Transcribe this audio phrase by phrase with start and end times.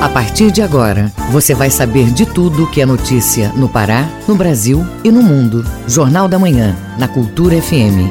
[0.00, 4.34] A partir de agora, você vai saber de tudo que é notícia no Pará, no
[4.34, 5.62] Brasil e no mundo.
[5.86, 8.08] Jornal da Manhã, na Cultura FM.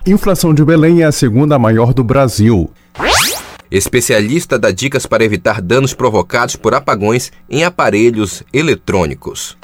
[0.06, 2.72] Inflação de Belém é a segunda maior do Brasil.
[3.70, 9.58] Especialista dá dicas para evitar danos provocados por apagões em aparelhos eletrônicos.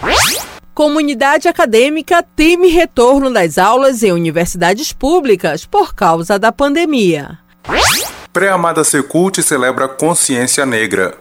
[0.74, 7.40] Comunidade acadêmica teme retorno das aulas em universidades públicas por causa da pandemia.
[8.38, 11.16] Pré-Amada Secult celebra Consciência Negra.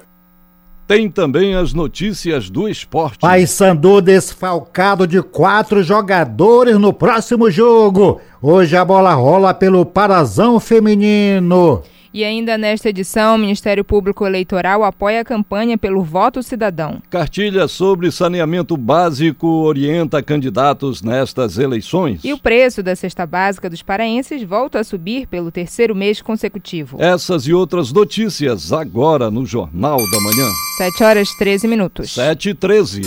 [0.87, 3.21] Tem também as notícias do esporte.
[3.21, 8.21] Paysandu desfalcado de quatro jogadores no próximo jogo.
[8.43, 11.83] Hoje a bola rola pelo Parazão Feminino.
[12.13, 17.03] E ainda nesta edição, o Ministério Público Eleitoral apoia a campanha pelo voto cidadão.
[17.11, 22.21] Cartilha sobre saneamento básico orienta candidatos nestas eleições.
[22.25, 26.97] E o preço da cesta básica dos paraenses volta a subir pelo terceiro mês consecutivo.
[27.01, 30.51] Essas e outras notícias agora no Jornal da Manhã.
[30.79, 32.13] 7 horas 13 minutos.
[32.15, 33.03] 7 e 13.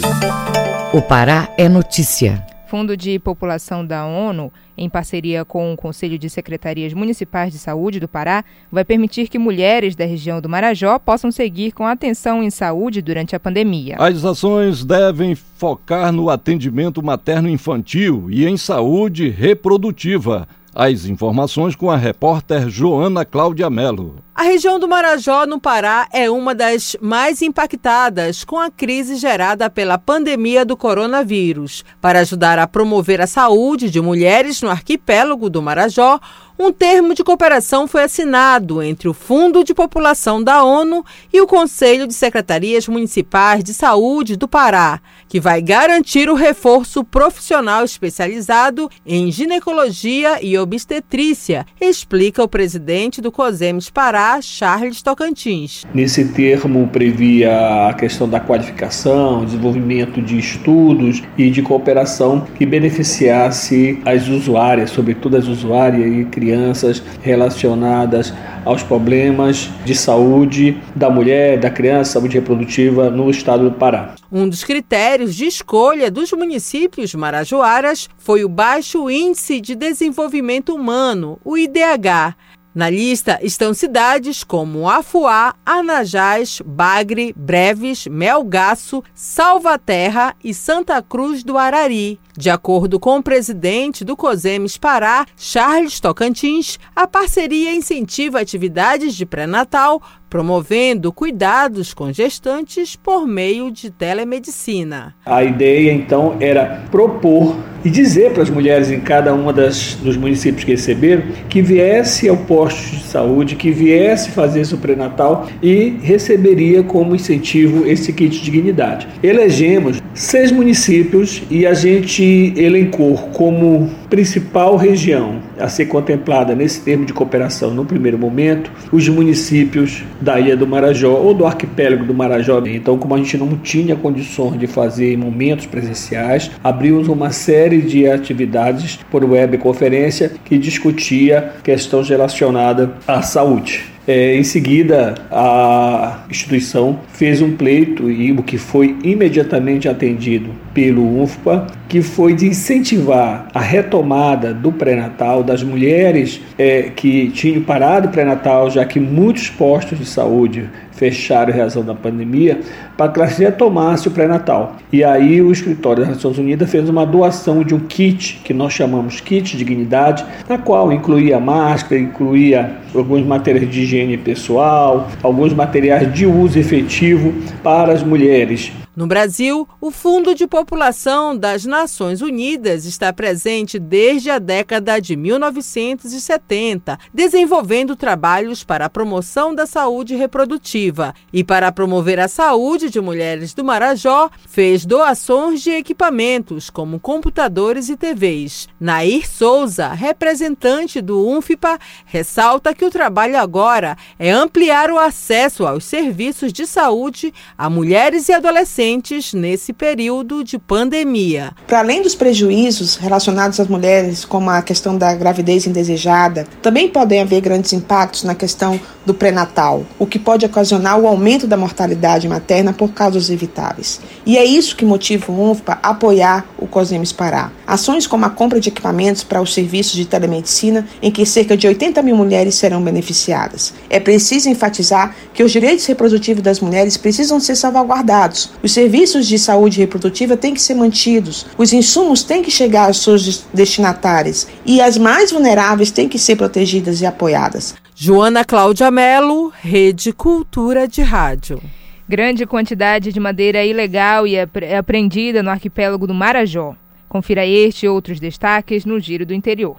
[0.93, 2.43] O Pará é notícia.
[2.69, 7.99] Fundo de População da ONU, em parceria com o Conselho de Secretarias Municipais de Saúde
[7.99, 12.51] do Pará, vai permitir que mulheres da região do Marajó possam seguir com atenção em
[12.51, 13.95] saúde durante a pandemia.
[13.97, 20.47] As ações devem focar no atendimento materno-infantil e em saúde reprodutiva.
[20.73, 24.17] As informações com a repórter Joana Cláudia Mello.
[24.35, 29.69] A região do Marajó, no Pará, é uma das mais impactadas com a crise gerada
[29.69, 31.83] pela pandemia do coronavírus.
[31.99, 36.19] Para ajudar a promover a saúde de mulheres no arquipélago do Marajó,
[36.61, 41.47] um termo de cooperação foi assinado entre o Fundo de População da ONU e o
[41.47, 44.99] Conselho de Secretarias Municipais de Saúde do Pará,
[45.29, 53.31] que vai garantir o reforço profissional especializado em ginecologia e obstetrícia, explica o presidente do
[53.31, 55.85] COSEMES Pará, Charles Tocantins.
[55.93, 64.01] Nesse termo previa a questão da qualificação, desenvolvimento de estudos e de cooperação que beneficiasse
[64.03, 68.33] as usuárias, sobretudo as usuárias e crianças crianças relacionadas
[68.65, 74.15] aos problemas de saúde da mulher, da criança, saúde reprodutiva no estado do Pará.
[74.31, 81.39] Um dos critérios de escolha dos municípios marajoaras foi o baixo índice de desenvolvimento humano,
[81.45, 82.35] o IDH.
[82.79, 91.57] Na lista estão cidades como Afuá, Anajás, Bagre, Breves, Melgaço, Salvaterra e Santa Cruz do
[91.57, 92.17] Arari.
[92.37, 99.25] De acordo com o presidente do COSEMES Pará, Charles Tocantins, a parceria incentiva atividades de
[99.25, 105.15] pré-natal, promovendo cuidados com gestantes por meio de telemedicina.
[105.25, 110.17] A ideia então era propor e dizer para as mulheres em cada uma das, dos
[110.17, 115.97] municípios que receberam que viesse ao posto de saúde, que viesse fazer seu pré-natal e
[116.01, 119.07] receberia como incentivo esse kit de dignidade.
[119.23, 127.05] Elegemos seis municípios e a gente elencou como principal região a ser contemplada nesse termo
[127.05, 132.13] de cooperação no primeiro momento os municípios da Ilha do Marajó ou do arquipélago do
[132.13, 132.61] Marajó.
[132.65, 138.07] Então, como a gente não tinha condições de fazer momentos presenciais, abrimos uma série de
[138.07, 143.98] atividades por webconferência que discutia questões relacionadas à saúde.
[144.11, 150.49] É, em seguida, a instituição fez um pleito e o que foi imediatamente atendido
[150.79, 157.61] pelo UFPA, que foi de incentivar a retomada do pré-natal das mulheres é, que tinham
[157.63, 162.61] parado o pré-natal, já que muitos postos de saúde fecharam em razão da pandemia,
[162.95, 164.77] para que elas retomassem o pré-natal.
[164.91, 168.71] E aí o escritório das Nações Unidas fez uma doação de um kit, que nós
[168.71, 176.13] chamamos kit dignidade, na qual incluía máscara, incluía alguns materiais de higiene pessoal, alguns materiais
[176.13, 178.71] de uso efetivo para as mulheres.
[178.99, 185.15] No Brasil, o Fundo de População das Nações Unidas está presente desde a década de
[185.15, 191.15] 1970, desenvolvendo trabalhos para a promoção da saúde reprodutiva.
[191.31, 197.87] E para promover a saúde de mulheres do Marajó, fez doações de equipamentos como computadores
[197.87, 198.67] e TVs.
[198.77, 205.85] Nair Souza, representante do UNFPA, ressalta que o trabalho agora é ampliar o acesso aos
[205.85, 208.88] serviços de saúde a mulheres e adolescentes
[209.33, 211.51] nesse período de pandemia.
[211.67, 217.21] Para além dos prejuízos relacionados às mulheres, como a questão da gravidez indesejada, também podem
[217.21, 222.27] haver grandes impactos na questão do pré-natal, o que pode ocasionar o aumento da mortalidade
[222.27, 223.99] materna por causas evitáveis.
[224.25, 227.51] E é isso que motiva o UNFPA a apoiar o COSEMES Pará.
[227.65, 231.67] Ações como a compra de equipamentos para os serviços de telemedicina, em que cerca de
[231.67, 233.73] 80 mil mulheres serão beneficiadas.
[233.89, 238.51] É preciso enfatizar que os direitos reprodutivos das mulheres precisam ser salvaguardados.
[238.63, 243.01] Os serviços de saúde reprodutiva têm que ser mantidos, os insumos têm que chegar aos
[243.03, 247.75] seus destinatários e as mais vulneráveis têm que ser protegidas e apoiadas.
[247.95, 251.61] Joana Cláudia Melo, Rede Cultura de Rádio.
[252.07, 256.75] Grande quantidade de madeira ilegal e apreendida no arquipélago do Marajó.
[257.07, 259.75] Confira este e outros destaques no Giro do Interior.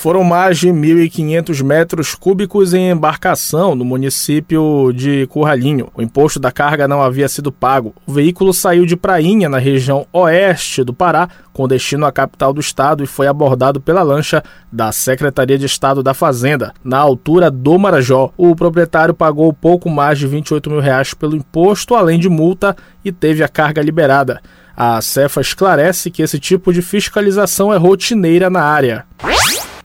[0.00, 5.90] Foram mais de 1.500 metros cúbicos em embarcação no município de Curralinho.
[5.94, 7.94] O imposto da carga não havia sido pago.
[8.06, 12.62] O veículo saiu de Prainha, na região oeste do Pará, com destino à capital do
[12.62, 14.42] estado e foi abordado pela lancha
[14.72, 18.32] da Secretaria de Estado da Fazenda, na altura do Marajó.
[18.38, 22.74] O proprietário pagou pouco mais de 28 mil reais pelo imposto, além de multa,
[23.04, 24.40] e teve a carga liberada.
[24.74, 29.04] A Cefa esclarece que esse tipo de fiscalização é rotineira na área.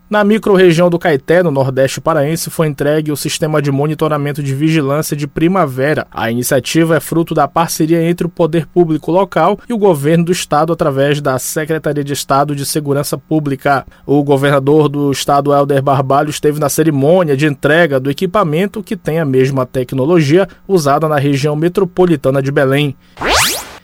[0.07, 5.17] Na microrregião do Caeté, no Nordeste Paraense, foi entregue o sistema de monitoramento de vigilância
[5.17, 6.05] de primavera.
[6.11, 10.31] A iniciativa é fruto da parceria entre o poder público local e o governo do
[10.31, 13.83] estado através da Secretaria de Estado de Segurança Pública.
[14.05, 19.19] O governador do estado, Helder Barbalho, esteve na cerimônia de entrega do equipamento que tem
[19.19, 22.95] a mesma tecnologia usada na região metropolitana de Belém.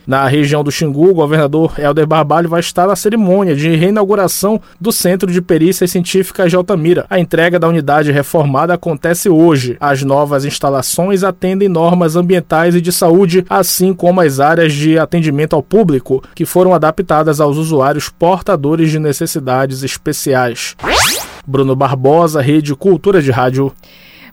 [0.06, 4.92] Na região do Xingu, o governador Helder Barbalho vai estar na cerimônia de reinauguração do
[4.92, 7.06] Centro de Perícias Científicas de Altamira.
[7.10, 9.78] A entrega da unidade reformada acontece hoje.
[9.80, 15.56] As novas instalações atendem normas ambientais e de saúde, assim como as áreas de atendimento
[15.56, 20.76] ao público, que foram adaptadas aos usuários portadores de necessidades especiais.
[21.46, 23.72] Bruno Barbosa, Rede Cultura de Rádio.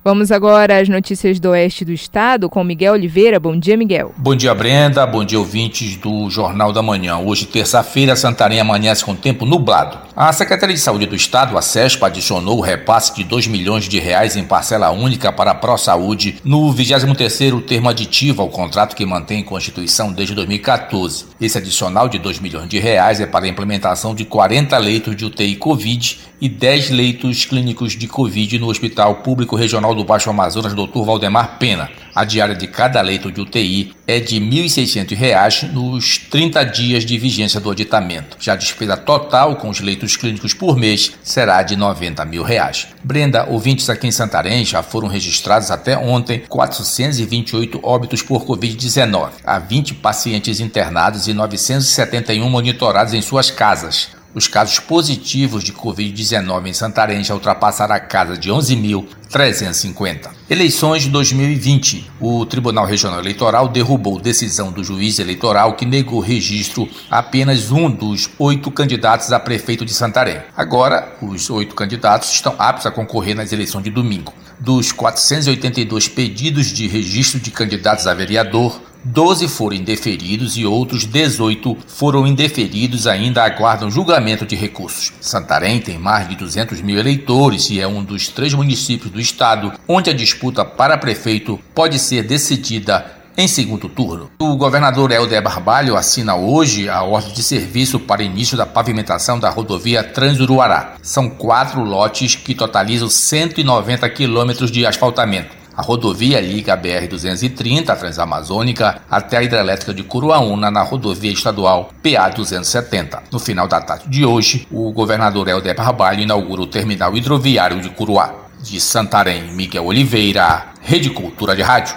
[0.05, 3.41] Vamos agora às notícias do oeste do estado com Miguel Oliveira.
[3.41, 4.15] Bom dia, Miguel.
[4.17, 5.05] Bom dia, Brenda.
[5.05, 7.19] Bom dia, ouvintes do Jornal da Manhã.
[7.19, 9.99] Hoje, terça-feira, Santarém amanhece com tempo nublado.
[10.17, 13.99] A Secretaria de Saúde do Estado, a SESP, adicionou o repasse de 2 milhões de
[13.99, 19.43] reais em parcela única para a ProSaúde no 23º termo aditivo ao contrato que mantém
[19.43, 21.27] Constituição desde 2014.
[21.41, 25.25] Esse adicional de 2 milhões de reais é para a implementação de 40 leitos de
[25.25, 30.75] UTI Covid e 10 leitos clínicos de Covid no Hospital Público Regional do Baixo Amazonas,
[30.75, 31.03] Dr.
[31.05, 31.91] Valdemar Pena.
[32.15, 37.17] A diária de cada leito de UTI é de R$ 1.600 nos 30 dias de
[37.17, 38.37] vigência do aditamento.
[38.41, 42.89] Já a despesa total com os leitos clínicos por mês será de 90 mil reais.
[43.05, 49.31] Brenda, ouvintes aqui em Santarém já foram registrados até ontem 428 óbitos por Covid-19.
[49.45, 54.18] Há 20 pacientes internados e 971 monitorados em suas casas.
[54.35, 60.29] Os casos positivos de Covid-19 em Santarém já ultrapassaram a casa de 11.350.
[60.51, 62.11] Eleições de 2020.
[62.21, 67.91] O Tribunal Regional Eleitoral derrubou decisão do juiz eleitoral que negou registro a apenas um
[67.91, 70.41] dos oito candidatos a prefeito de Santarém.
[70.57, 74.35] Agora, os oito candidatos estão aptos a concorrer nas eleições de domingo.
[74.61, 81.77] Dos 482 pedidos de registro de candidatos a vereador, 12 foram indeferidos e outros 18
[81.87, 85.13] foram indeferidos ainda aguardam julgamento de recursos.
[85.21, 89.73] Santarém tem mais de 200 mil eleitores e é um dos três municípios do estado
[89.87, 94.29] onde a disputa para prefeito pode ser decidida em segundo turno.
[94.41, 99.49] O governador Helder Barbalho assina hoje a ordem de serviço para início da pavimentação da
[99.49, 100.95] rodovia Transuruará.
[101.01, 105.58] São quatro lotes que totalizam 190 quilômetros de asfaltamento.
[105.79, 111.91] A rodovia liga a BR-230, a Transamazônica, até a hidrelétrica de Curuaúna, na rodovia estadual
[112.03, 113.21] PA-270.
[113.31, 117.91] No final da tarde de hoje, o governador Helder Barbalho inaugura o terminal hidroviário de
[117.91, 118.35] Curuá.
[118.61, 121.95] De Santarém, Miguel Oliveira, Rede Cultura de Rádio.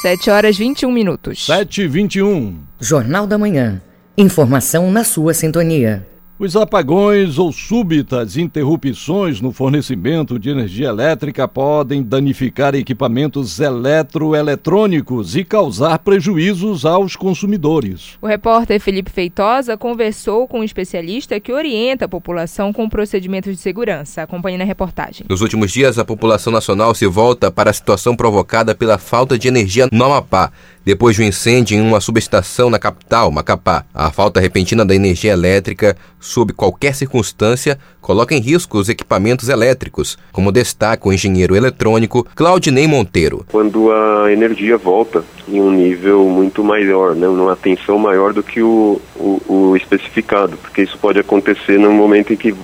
[0.00, 1.44] 7 horas 21 minutos.
[1.44, 2.58] 7 e 21.
[2.80, 3.82] Jornal da Manhã.
[4.16, 6.06] Informação na sua sintonia.
[6.40, 15.42] Os apagões ou súbitas interrupções no fornecimento de energia elétrica podem danificar equipamentos eletroeletrônicos e
[15.42, 18.16] causar prejuízos aos consumidores.
[18.22, 23.60] O repórter Felipe Feitosa conversou com um especialista que orienta a população com procedimentos de
[23.60, 24.22] segurança.
[24.22, 25.26] Acompanhe na reportagem.
[25.28, 29.48] Nos últimos dias, a população nacional se volta para a situação provocada pela falta de
[29.48, 30.52] energia no Amapá
[30.88, 33.84] depois de um incêndio em uma subestação na capital, Macapá.
[33.92, 40.16] A falta repentina da energia elétrica, sob qualquer circunstância, coloca em risco os equipamentos elétricos,
[40.32, 43.44] como destaca o engenheiro eletrônico Claudinei Monteiro.
[43.52, 48.62] Quando a energia volta em um nível muito maior, né, numa tensão maior do que
[48.62, 52.54] o, o, o especificado, porque isso pode acontecer no momento em que,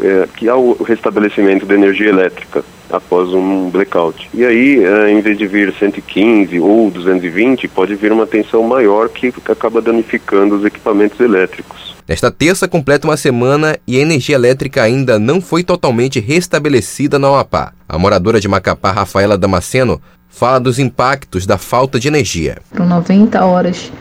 [0.00, 4.28] é, que há o restabelecimento da energia elétrica após um blackout.
[4.34, 9.08] E aí, eh, em vez de vir 115 ou 220, pode vir uma tensão maior
[9.08, 11.92] que acaba danificando os equipamentos elétricos.
[12.06, 17.28] Nesta terça completa uma semana e a energia elétrica ainda não foi totalmente restabelecida na
[17.28, 17.72] Amapá.
[17.88, 22.58] A moradora de Macapá, Rafaela Damasceno, fala dos impactos da falta de energia.
[22.74, 23.92] Por 90 horas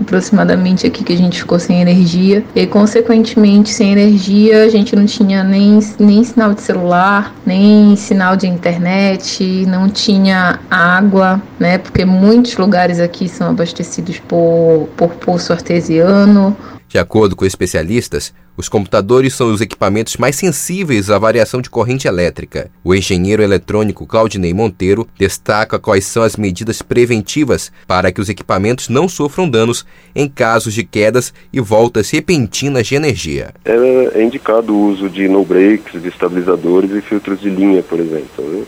[0.00, 5.06] aproximadamente aqui que a gente ficou sem energia e consequentemente sem energia a gente não
[5.06, 11.78] tinha nem, nem sinal de celular, nem sinal de internet, não tinha água, né?
[11.78, 16.56] Porque muitos lugares aqui são abastecidos por, por poço artesiano
[16.90, 22.08] de acordo com especialistas, os computadores são os equipamentos mais sensíveis à variação de corrente
[22.08, 22.68] elétrica.
[22.82, 28.88] O engenheiro eletrônico Claudinei Monteiro destaca quais são as medidas preventivas para que os equipamentos
[28.88, 33.54] não sofram danos em casos de quedas e voltas repentinas de energia.
[33.64, 38.66] É, é indicado o uso de no-breaks, de estabilizadores e filtros de linha, por exemplo.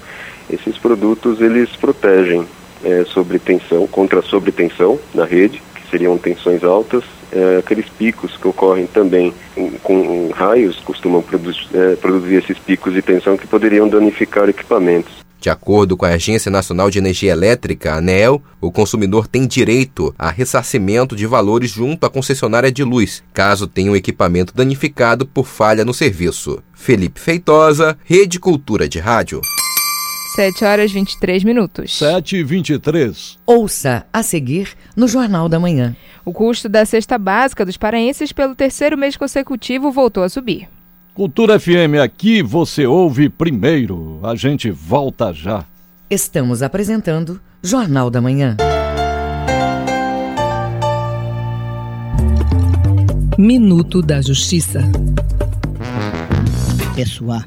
[0.49, 2.47] Esses produtos eles protegem
[2.85, 7.03] é, sobre tensão, contra sobretensão na rede, que seriam tensões altas,
[7.33, 9.33] é, aqueles picos que ocorrem também
[9.83, 11.25] com raios costumam
[11.75, 15.23] é, produzir esses picos de tensão que poderiam danificar equipamentos.
[15.43, 20.31] De acordo com a Agência Nacional de Energia Elétrica, ANEEL, o consumidor tem direito a
[20.31, 25.85] ressarcimento de valores junto à concessionária de luz, caso tenha um equipamento danificado por falha
[25.85, 26.63] no serviço.
[26.73, 29.41] Felipe Feitosa, Rede Cultura de Rádio.
[30.35, 31.99] 7 horas 23 minutos.
[31.99, 33.39] 7 e 23.
[33.45, 35.95] Ouça a seguir no Jornal da Manhã.
[36.25, 40.69] O custo da cesta básica dos paraenses pelo terceiro mês consecutivo voltou a subir.
[41.13, 44.21] Cultura FM, aqui você ouve primeiro.
[44.23, 45.67] A gente volta já.
[46.09, 48.57] Estamos apresentando Jornal da Manhã.
[53.37, 54.81] Minuto da Justiça.
[56.95, 57.43] Pessoal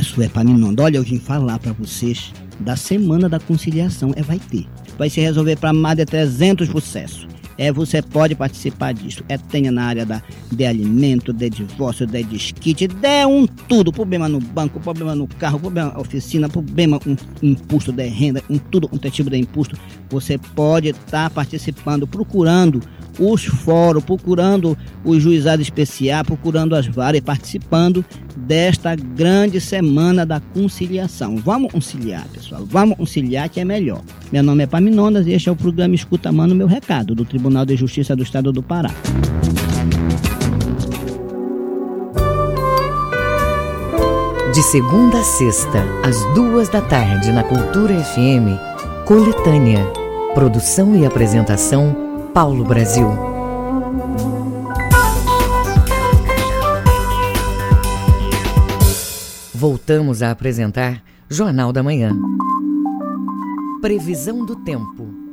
[0.00, 0.74] isso é mim não.
[0.82, 4.12] Olha, eu vim falar para vocês da Semana da Conciliação.
[4.16, 4.66] É, vai ter.
[4.96, 7.26] Vai se resolver para mais de 300 processos.
[7.56, 9.24] É, você pode participar disso.
[9.28, 13.92] É, tenha na área da, de alimento, de divórcio, de desquite, de um tudo.
[13.92, 18.58] Problema no banco, problema no carro, problema na oficina, problema com imposto de renda, um
[18.58, 19.76] tudo, um tipo de imposto.
[20.10, 22.80] Você pode estar tá participando, procurando
[23.18, 28.04] os fóruns, procurando os juizados especiais, procurando as varas, participando
[28.36, 31.36] desta grande semana da conciliação.
[31.36, 32.64] Vamos conciliar, pessoal.
[32.64, 34.00] Vamos conciliar que é melhor.
[34.32, 37.64] Meu nome é Paminondas e este é o programa Escuta Mano Meu Recado, do Tribunal
[37.64, 38.90] de Justiça do Estado do Pará.
[44.54, 48.58] De segunda a sexta, às duas da tarde, na Cultura FM,
[49.04, 49.84] Coletânea.
[50.34, 53.08] Produção e apresentação Paulo Brasil.
[59.54, 62.16] Voltamos a apresentar Jornal da Manhã.
[63.80, 65.27] Previsão do tempo.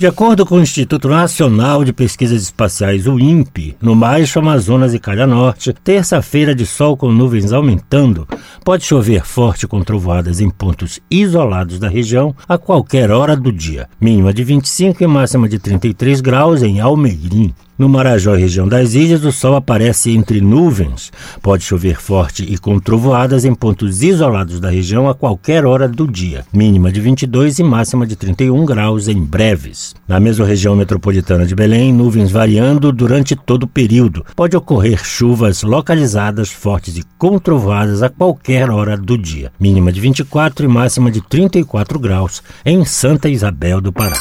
[0.00, 4.98] De acordo com o Instituto Nacional de Pesquisas Espaciais, o INPE, no Baixo Amazonas e
[4.98, 8.26] Calha Norte, terça-feira de sol com nuvens aumentando,
[8.64, 13.90] pode chover forte com trovoadas em pontos isolados da região a qualquer hora do dia.
[14.00, 17.52] Mínima de 25 e máxima de 33 graus em Almeirim.
[17.80, 21.10] No Marajó região das ilhas, o sol aparece entre nuvens.
[21.40, 26.06] Pode chover forte e com trovoadas em pontos isolados da região a qualquer hora do
[26.06, 26.44] dia.
[26.52, 29.94] Mínima de 22 e máxima de 31 graus em breves.
[30.06, 34.26] Na mesma região metropolitana de Belém, nuvens variando durante todo o período.
[34.36, 39.50] Pode ocorrer chuvas localizadas fortes e com trovoadas a qualquer hora do dia.
[39.58, 44.20] Mínima de 24 e máxima de 34 graus em Santa Isabel do Pará.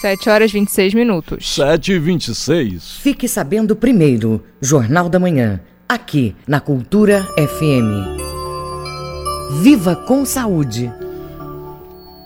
[0.00, 1.54] 7 horas 26 minutos.
[1.54, 2.98] 7 e 26.
[2.98, 8.20] Fique sabendo primeiro, Jornal da Manhã, aqui na Cultura FM.
[9.62, 10.92] Viva com saúde!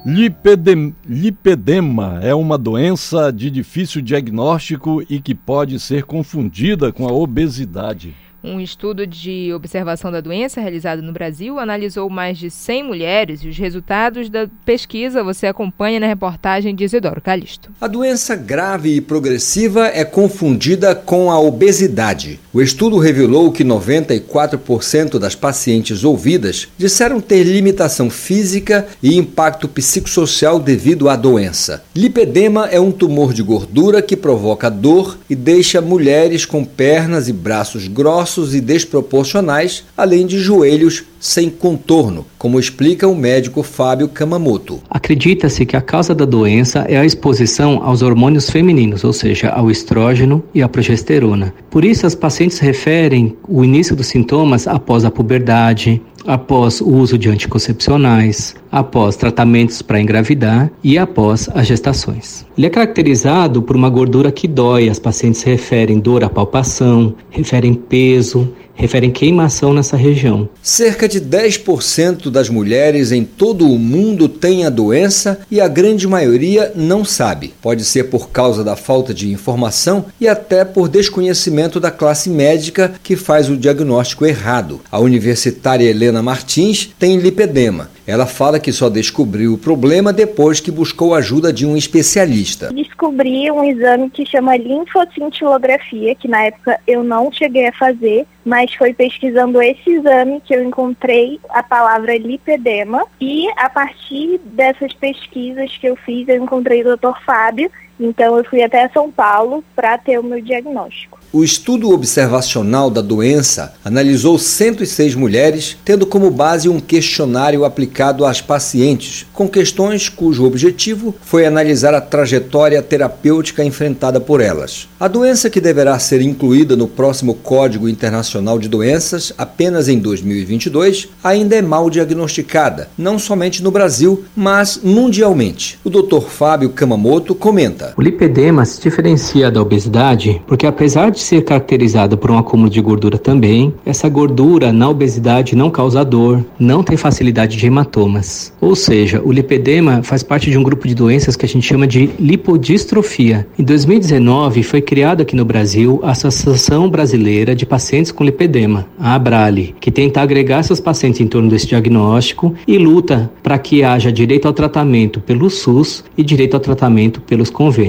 [0.04, 7.12] Lipedem, lipedema é uma doença de difícil diagnóstico e que pode ser confundida com a
[7.12, 8.16] obesidade.
[8.42, 13.48] Um estudo de observação da doença realizado no Brasil analisou mais de 100 mulheres e
[13.48, 17.70] os resultados da pesquisa você acompanha na reportagem de Isidoro Calixto.
[17.78, 22.40] A doença grave e progressiva é confundida com a obesidade.
[22.50, 30.58] O estudo revelou que 94% das pacientes ouvidas disseram ter limitação física e impacto psicossocial
[30.58, 31.84] devido à doença.
[31.94, 37.32] Lipedema é um tumor de gordura que provoca dor e deixa mulheres com pernas e
[37.34, 44.08] braços grossos grossos e desproporcionais, além de joelhos sem contorno, como explica o médico Fábio
[44.08, 44.80] Kamamoto.
[44.88, 49.70] Acredita-se que a causa da doença é a exposição aos hormônios femininos, ou seja, ao
[49.70, 51.52] estrógeno e à progesterona.
[51.70, 57.18] Por isso, as pacientes referem o início dos sintomas após a puberdade, após o uso
[57.18, 62.46] de anticoncepcionais, após tratamentos para engravidar e após as gestações.
[62.56, 67.74] Ele é caracterizado por uma gordura que dói, as pacientes referem dor à palpação, referem
[67.74, 70.48] peso, referem queimação nessa região.
[70.62, 76.08] Cerca de 10% das mulheres em todo o mundo têm a doença e a grande
[76.08, 77.52] maioria não sabe.
[77.60, 82.92] Pode ser por causa da falta de informação e até por desconhecimento da classe médica
[83.02, 84.80] que faz o diagnóstico errado.
[84.90, 87.90] A universitária Helena Martins tem lipedema.
[88.10, 92.72] Ela fala que só descobriu o problema depois que buscou ajuda de um especialista.
[92.72, 98.74] Descobri um exame que chama linfocintilografia, que na época eu não cheguei a fazer, mas
[98.74, 105.76] foi pesquisando esse exame que eu encontrei a palavra lipedema e a partir dessas pesquisas
[105.76, 107.16] que eu fiz eu encontrei o Dr.
[107.24, 111.20] Fábio, então eu fui até São Paulo para ter o meu diagnóstico.
[111.32, 118.40] O estudo observacional da doença analisou 106 mulheres, tendo como base um questionário aplicado às
[118.40, 124.88] pacientes, com questões cujo objetivo foi analisar a trajetória terapêutica enfrentada por elas.
[124.98, 131.10] A doença, que deverá ser incluída no próximo Código Internacional de Doenças apenas em 2022,
[131.22, 135.78] ainda é mal diagnosticada, não somente no Brasil, mas mundialmente.
[135.84, 136.22] O Dr.
[136.28, 142.30] Fábio Kamamoto comenta: O lipedema se diferencia da obesidade porque, apesar de ser caracterizada por
[142.30, 143.72] um acúmulo de gordura também.
[143.84, 148.52] Essa gordura na obesidade não causa dor, não tem facilidade de hematomas.
[148.60, 151.86] Ou seja, o lipedema faz parte de um grupo de doenças que a gente chama
[151.86, 153.46] de lipodistrofia.
[153.58, 159.14] Em 2019 foi criada aqui no Brasil a Associação Brasileira de Pacientes com Lipedema, a
[159.14, 164.12] Abrali, que tenta agregar seus pacientes em torno desse diagnóstico e luta para que haja
[164.12, 167.79] direito ao tratamento pelo SUS e direito ao tratamento pelos convênios.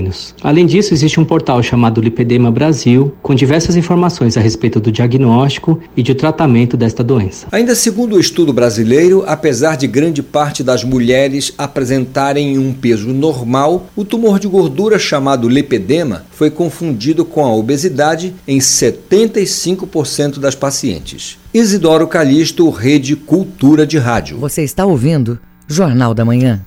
[0.41, 5.79] Além disso, existe um portal chamado Lipedema Brasil, com diversas informações a respeito do diagnóstico
[5.95, 7.47] e de tratamento desta doença.
[7.51, 13.87] Ainda segundo o estudo brasileiro, apesar de grande parte das mulheres apresentarem um peso normal,
[13.95, 21.37] o tumor de gordura chamado lipedema foi confundido com a obesidade em 75% das pacientes.
[21.53, 24.37] Isidoro Calixto, Rede Cultura de Rádio.
[24.37, 26.65] Você está ouvindo Jornal da Manhã.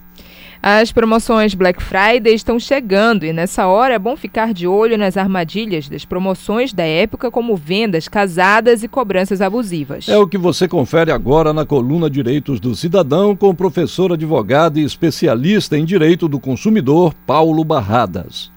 [0.66, 5.14] As promoções Black Friday estão chegando e nessa hora é bom ficar de olho nas
[5.14, 10.08] armadilhas das promoções da época, como vendas casadas e cobranças abusivas.
[10.08, 14.78] É o que você confere agora na coluna Direitos do Cidadão com o professor advogado
[14.78, 18.50] e especialista em direito do consumidor, Paulo Barradas.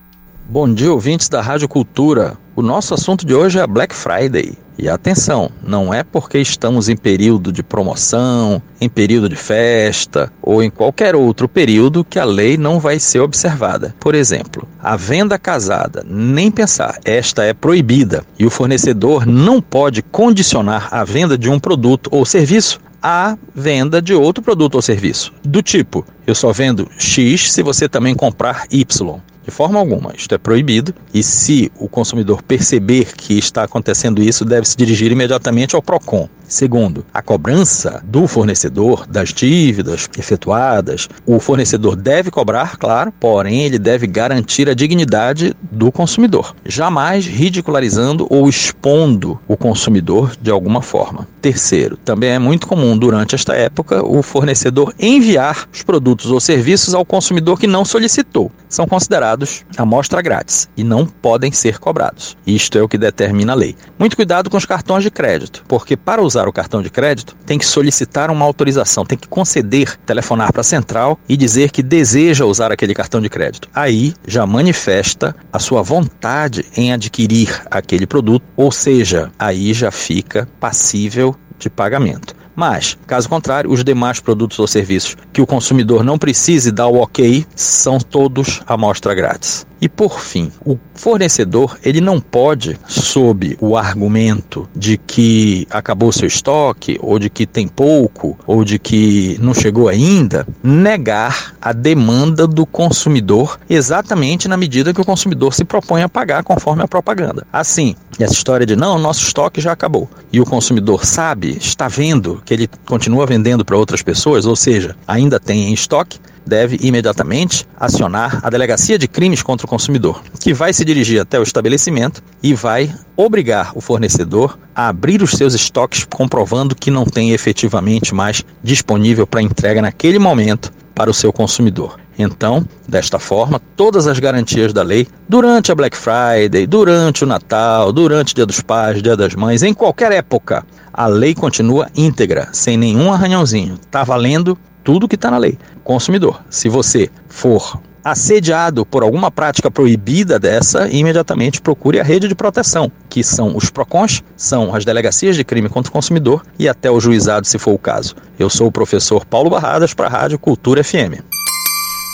[0.47, 2.37] Bom dia, ouvintes da Rádio Cultura.
[2.55, 4.57] O nosso assunto de hoje é Black Friday.
[4.77, 10.61] E atenção, não é porque estamos em período de promoção, em período de festa ou
[10.61, 13.95] em qualquer outro período que a lei não vai ser observada.
[13.99, 20.03] Por exemplo, a venda casada, nem pensar, esta é proibida e o fornecedor não pode
[20.03, 25.33] condicionar a venda de um produto ou serviço à venda de outro produto ou serviço.
[25.43, 29.19] Do tipo, eu só vendo X se você também comprar Y.
[29.47, 34.43] De forma alguma, isto é proibido e se o consumidor perceber que está acontecendo isso,
[34.43, 36.27] deve se dirigir imediatamente ao PROCON.
[36.47, 43.77] Segundo, a cobrança do fornecedor das dívidas efetuadas, o fornecedor deve cobrar, claro, porém ele
[43.77, 51.27] deve garantir a dignidade do consumidor, jamais ridicularizando ou expondo o consumidor de alguma forma.
[51.41, 56.93] Terceiro, também é muito comum durante esta época o fornecedor enviar os produtos ou serviços
[56.93, 58.51] ao consumidor que não solicitou.
[58.69, 62.37] São considerados amostra grátis e não podem ser cobrados.
[62.45, 63.75] Isto é o que determina a lei.
[63.99, 67.35] Muito cuidado com os cartões de crédito, porque para usar usar o cartão de crédito,
[67.45, 71.81] tem que solicitar uma autorização, tem que conceder, telefonar para a central e dizer que
[71.81, 73.67] deseja usar aquele cartão de crédito.
[73.73, 80.47] Aí já manifesta a sua vontade em adquirir aquele produto, ou seja, aí já fica
[80.59, 82.35] passível de pagamento.
[82.57, 86.95] Mas, caso contrário, os demais produtos ou serviços que o consumidor não precise dar o
[86.95, 89.67] ok são todos amostra grátis.
[89.79, 96.27] E por fim, o fornecedor ele não pode, sob o argumento de que acabou seu
[96.27, 102.47] estoque, ou de que tem pouco, ou de que não chegou ainda, negar a demanda
[102.47, 107.45] do consumidor exatamente na medida que o consumidor se propõe a pagar conforme a propaganda.
[107.53, 110.09] Assim, essa história de não, nosso estoque já acabou.
[110.31, 114.95] E o consumidor sabe, está vendo que ele continua vendendo para outras pessoas, ou seja,
[115.07, 120.53] ainda tem em estoque, deve imediatamente acionar a Delegacia de Crimes contra o Consumidor, que
[120.53, 125.53] vai se dirigir até o estabelecimento e vai obrigar o fornecedor a abrir os seus
[125.53, 131.31] estoques, comprovando que não tem efetivamente mais disponível para entrega naquele momento para o seu
[131.31, 131.99] consumidor.
[132.17, 137.93] Então, desta forma, todas as garantias da lei, durante a Black Friday, durante o Natal,
[137.93, 142.49] durante o Dia dos Pais, Dia das Mães, em qualquer época, a lei continua íntegra,
[142.51, 143.75] sem nenhum arranhãozinho.
[143.75, 145.59] Está valendo tudo que está na lei.
[145.83, 147.79] Consumidor, se você for
[148.11, 153.69] assediado por alguma prática proibida dessa, imediatamente procure a rede de proteção, que são os
[153.69, 157.73] PROCONs, são as delegacias de crime contra o consumidor e até o juizado, se for
[157.73, 158.15] o caso.
[158.39, 161.21] Eu sou o professor Paulo Barradas para a Rádio Cultura FM.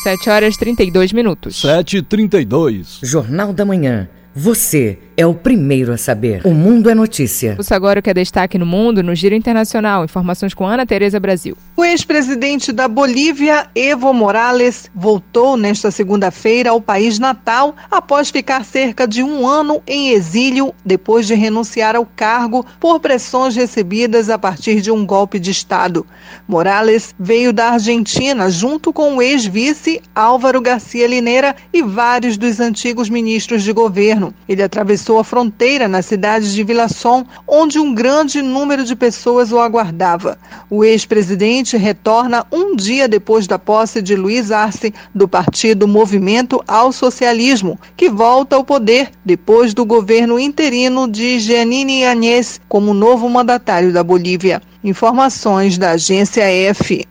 [0.04, 1.62] 7 horas 32 minutos.
[1.62, 4.10] 7 e 32 Jornal da Manhã.
[4.36, 6.42] Você é o primeiro a saber.
[6.44, 7.56] O Mundo é Notícia.
[7.58, 10.04] Ouça agora o que é destaque no mundo no Giro Internacional.
[10.04, 11.56] Informações com Ana Tereza Brasil.
[11.78, 19.08] O ex-presidente da Bolívia, Evo Morales, voltou nesta segunda-feira ao país natal após ficar cerca
[19.08, 24.82] de um ano em exílio depois de renunciar ao cargo por pressões recebidas a partir
[24.82, 26.06] de um golpe de Estado.
[26.48, 33.10] Morales veio da Argentina junto com o ex-vice Álvaro Garcia Lineira e vários dos antigos
[33.10, 34.34] ministros de governo.
[34.48, 39.52] Ele atravessou atravessou a fronteira na cidade de Vilaçon, onde um grande número de pessoas
[39.52, 40.38] o aguardava.
[40.70, 46.92] O ex-presidente retorna um dia depois da posse de Luiz Arce, do partido Movimento ao
[46.92, 53.92] Socialismo, que volta ao poder depois do governo interino de Jeanine Anhes como novo mandatário
[53.92, 54.62] da Bolívia.
[54.84, 57.06] Informações da agência F.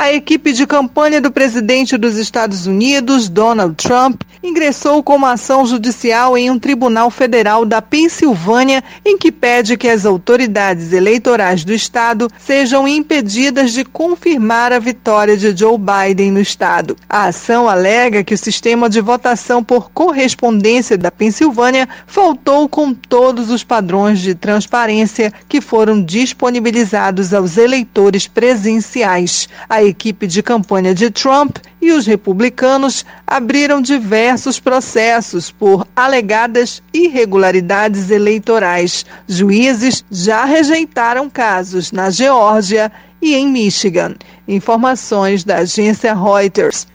[0.00, 5.66] A equipe de campanha do presidente dos Estados Unidos, Donald Trump, ingressou com uma ação
[5.66, 11.72] judicial em um tribunal federal da Pensilvânia em que pede que as autoridades eleitorais do
[11.72, 16.96] estado sejam impedidas de confirmar a vitória de Joe Biden no estado.
[17.08, 23.50] A ação alega que o sistema de votação por correspondência da Pensilvânia faltou com todos
[23.50, 29.48] os padrões de transparência que foram disponibilizados aos eleitores presenciais.
[29.68, 38.10] A equipe de campanha de Trump e os republicanos abriram diversos processos por alegadas irregularidades
[38.10, 39.04] eleitorais.
[39.26, 44.14] Juízes já rejeitaram casos na Geórgia e em Michigan.
[44.46, 46.86] Informações da agência Reuters.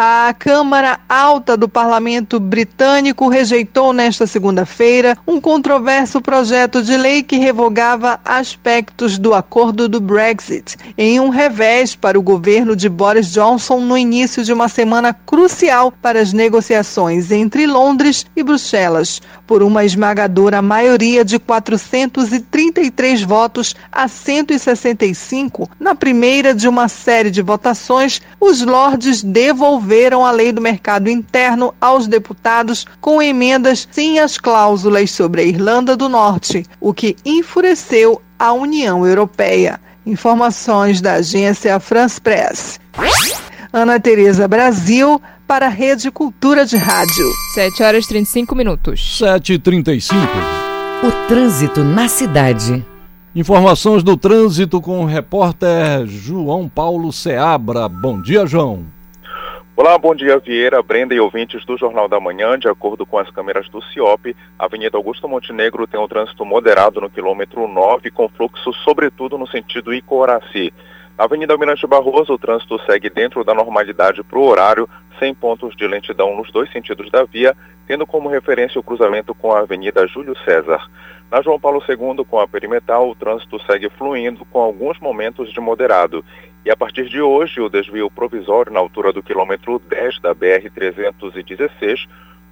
[0.00, 7.36] A Câmara Alta do Parlamento Britânico rejeitou nesta segunda-feira um controverso projeto de lei que
[7.36, 13.80] revogava aspectos do acordo do Brexit, em um revés para o governo de Boris Johnson
[13.80, 19.20] no início de uma semana crucial para as negociações entre Londres e Bruxelas.
[19.48, 27.42] Por uma esmagadora maioria de 433 votos a 165, na primeira de uma série de
[27.42, 34.20] votações, os lordes devolveram devolveram a lei do mercado interno aos deputados com emendas sem
[34.20, 39.80] as cláusulas sobre a Irlanda do Norte, o que enfureceu a União Europeia.
[40.04, 42.78] Informações da agência France Press.
[43.72, 47.32] Ana Tereza Brasil para a Rede Cultura de Rádio.
[47.54, 49.18] 7 horas e 35 minutos.
[49.18, 50.20] 7 e 35
[51.02, 52.84] O trânsito na cidade.
[53.34, 57.88] Informações do trânsito com o repórter João Paulo Seabra.
[57.88, 58.97] Bom dia, João.
[59.80, 62.58] Olá, bom dia Vieira, Brenda e ouvintes do Jornal da Manhã.
[62.58, 67.00] De acordo com as câmeras do CIOP, a Avenida Augusto Montenegro tem um trânsito moderado
[67.00, 70.74] no quilômetro 9, com fluxo sobretudo no sentido Icoraci.
[71.16, 75.76] Na Avenida Almirante Barroso, o trânsito segue dentro da normalidade para o horário, sem pontos
[75.76, 80.08] de lentidão nos dois sentidos da via, tendo como referência o cruzamento com a Avenida
[80.08, 80.90] Júlio César.
[81.30, 85.60] Na João Paulo II, com a perimetral, o trânsito segue fluindo com alguns momentos de
[85.60, 86.24] moderado.
[86.64, 92.06] E a partir de hoje, o desvio provisório na altura do quilômetro 10 da BR-316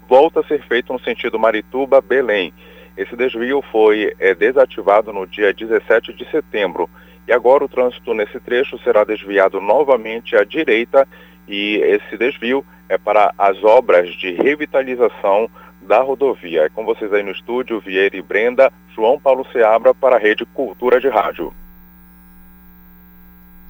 [0.08, 2.52] volta a ser feito no sentido Marituba-Belém.
[2.96, 6.88] Esse desvio foi é, desativado no dia 17 de setembro.
[7.28, 11.06] E agora o trânsito nesse trecho será desviado novamente à direita
[11.48, 15.50] e esse desvio é para as obras de revitalização
[15.82, 16.62] da rodovia.
[16.62, 20.44] É com vocês aí no estúdio, Vieira e Brenda, João Paulo Seabra para a Rede
[20.46, 21.52] Cultura de Rádio.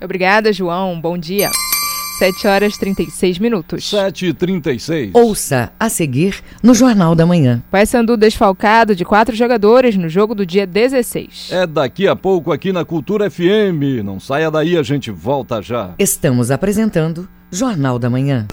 [0.03, 1.01] Obrigada, João.
[1.01, 1.51] Bom dia.
[2.19, 3.91] 7 horas 36 minutos.
[3.91, 7.63] 7 e 36 Ouça a seguir no Jornal da Manhã.
[7.71, 11.51] Paysandu desfalcado de quatro jogadores no jogo do dia 16.
[11.53, 14.03] É daqui a pouco aqui na Cultura FM.
[14.03, 15.91] Não saia daí, a gente volta já.
[15.99, 18.47] Estamos apresentando Jornal da Manhã.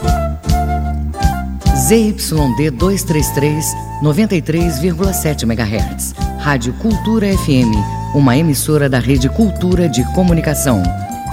[1.88, 3.66] ZYD 233,
[4.04, 6.14] 93,7 MHz.
[6.40, 7.72] Rádio Cultura FM,
[8.14, 10.84] uma emissora da Rede Cultura de Comunicação.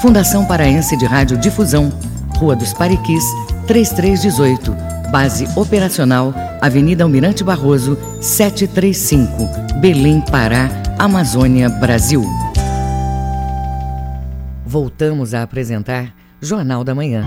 [0.01, 1.93] Fundação Paraense de Rádio Difusão,
[2.37, 3.23] Rua dos Pariquis,
[3.67, 4.75] 3318.
[5.11, 12.25] Base operacional, Avenida Almirante Barroso, 735, Belém, Pará, Amazônia, Brasil.
[14.65, 17.23] Voltamos a apresentar Jornal da Manhã.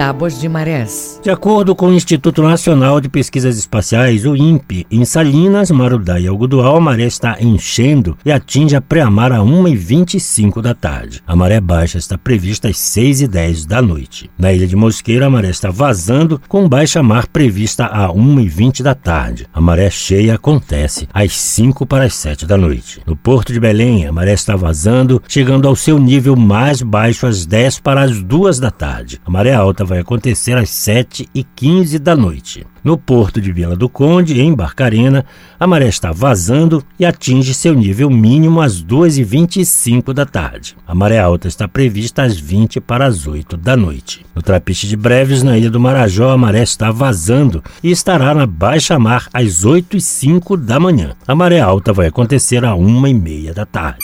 [0.00, 1.20] Tábuas de marés.
[1.22, 6.26] De acordo com o Instituto Nacional de Pesquisas Espaciais, o INPE, em Salinas, Marudá e
[6.26, 11.22] Algodual, a maré está enchendo e atinge a pré-mar a 1h25 da tarde.
[11.26, 14.30] A maré baixa está prevista às 6h10 da noite.
[14.38, 18.94] Na ilha de Mosqueira, a maré está vazando, com baixa mar prevista a 1h20 da
[18.94, 19.46] tarde.
[19.52, 23.02] A maré cheia acontece às 5 para as 7 da noite.
[23.06, 27.44] No Porto de Belém, a maré está vazando, chegando ao seu nível mais baixo às
[27.44, 29.20] 10 para as 2 da tarde.
[29.26, 32.64] A maré alta vai acontecer às 7 e 15 da noite.
[32.82, 35.26] No porto de Vila do Conde, em Barcarena,
[35.58, 40.76] a maré está vazando e atinge seu nível mínimo às 2h25 da tarde.
[40.86, 44.24] A maré alta está prevista às 20 para as 8 da noite.
[44.32, 48.46] No Trapiche de Breves, na Ilha do Marajó, a maré está vazando e estará na
[48.46, 51.16] baixa mar às 8 e 5 da manhã.
[51.26, 53.98] A maré alta vai acontecer às 1 e meia da tarde.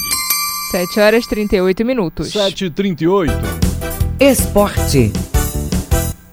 [0.72, 2.32] 7 horas 38 minutos.
[2.32, 3.32] 7 e 38
[4.18, 5.12] Esporte.